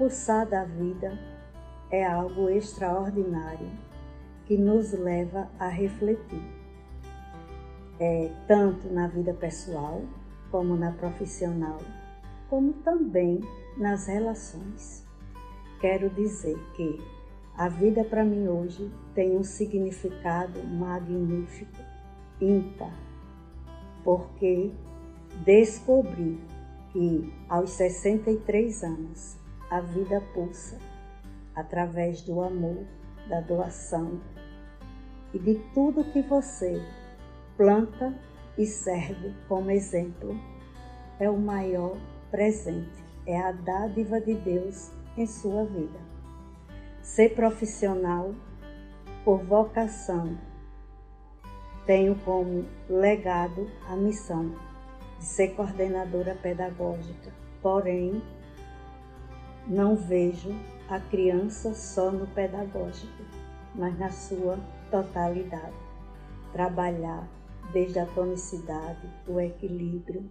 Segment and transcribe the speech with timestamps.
[0.00, 1.12] pulsar da vida
[1.90, 3.68] é algo extraordinário
[4.46, 6.42] que nos leva a refletir,
[7.98, 10.00] é, tanto na vida pessoal
[10.50, 11.76] como na profissional,
[12.48, 13.40] como também
[13.76, 15.06] nas relações.
[15.82, 16.98] Quero dizer que
[17.54, 21.76] a vida para mim hoje tem um significado magnífico,
[22.40, 22.98] ímpar,
[24.02, 24.72] porque
[25.44, 26.40] descobri
[26.90, 29.39] que aos 63 anos
[29.70, 30.78] a vida pulsa
[31.54, 32.84] através do amor,
[33.28, 34.20] da doação
[35.32, 36.82] e de tudo que você
[37.56, 38.12] planta
[38.58, 40.36] e serve como exemplo.
[41.18, 41.96] É o maior
[42.30, 45.98] presente, é a dádiva de Deus em sua vida.
[47.02, 48.34] Ser profissional
[49.24, 50.38] por vocação
[51.86, 54.54] tenho como legado a missão
[55.18, 58.22] de ser coordenadora pedagógica, porém
[59.66, 60.54] não vejo
[60.88, 63.22] a criança só no pedagógico,
[63.74, 64.58] mas na sua
[64.90, 65.76] totalidade.
[66.52, 67.28] Trabalhar
[67.72, 70.28] desde a tonicidade, o equilíbrio,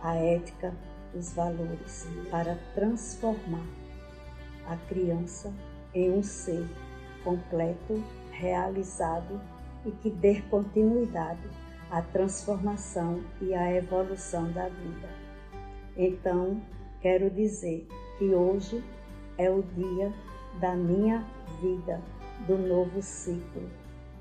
[0.00, 0.72] a ética,
[1.14, 3.66] os valores, para transformar
[4.68, 5.52] a criança
[5.94, 6.68] em um ser
[7.24, 9.40] completo, realizado
[9.84, 11.48] e que dê continuidade
[11.90, 15.08] à transformação e à evolução da vida.
[15.96, 16.60] Então,
[17.04, 18.82] quero dizer que hoje
[19.36, 20.10] é o dia
[20.58, 21.22] da minha
[21.60, 22.00] vida,
[22.46, 23.68] do novo ciclo,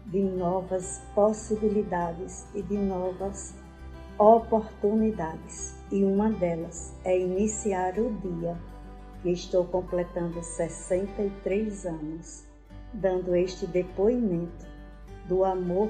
[0.07, 3.55] de novas possibilidades e de novas
[4.19, 5.73] oportunidades.
[5.93, 8.57] E uma delas é iniciar o dia
[9.21, 12.43] que estou completando 63 anos,
[12.91, 14.67] dando este depoimento
[15.29, 15.89] do amor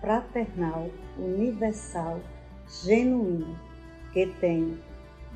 [0.00, 2.18] fraternal, universal,
[2.66, 3.58] genuíno
[4.14, 4.89] que tenho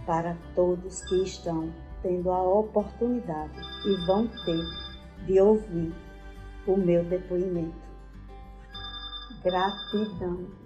[0.06, 4.64] para todos que estão tendo a oportunidade e vão ter
[5.26, 5.94] de ouvir
[6.66, 7.84] o meu depoimento.
[9.42, 10.63] Gratidão.